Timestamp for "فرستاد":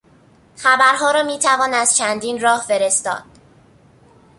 2.61-3.23